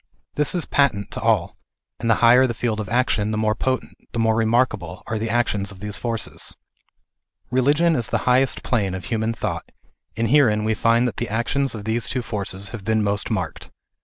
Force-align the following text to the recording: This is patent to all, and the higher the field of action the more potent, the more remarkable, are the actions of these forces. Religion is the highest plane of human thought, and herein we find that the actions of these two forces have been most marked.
This 0.33 0.55
is 0.55 0.65
patent 0.65 1.11
to 1.11 1.21
all, 1.21 1.57
and 1.99 2.09
the 2.09 2.15
higher 2.25 2.47
the 2.47 2.55
field 2.55 2.79
of 2.79 2.89
action 2.89 3.29
the 3.29 3.37
more 3.37 3.53
potent, 3.53 3.93
the 4.13 4.17
more 4.19 4.35
remarkable, 4.35 5.03
are 5.05 5.19
the 5.19 5.29
actions 5.29 5.71
of 5.71 5.79
these 5.79 5.95
forces. 5.95 6.57
Religion 7.51 7.95
is 7.95 8.09
the 8.09 8.17
highest 8.25 8.63
plane 8.63 8.95
of 8.95 9.05
human 9.05 9.31
thought, 9.31 9.71
and 10.17 10.31
herein 10.31 10.63
we 10.63 10.73
find 10.73 11.07
that 11.07 11.17
the 11.17 11.29
actions 11.29 11.75
of 11.75 11.85
these 11.85 12.09
two 12.09 12.23
forces 12.23 12.69
have 12.69 12.83
been 12.83 13.03
most 13.03 13.29
marked. 13.29 13.69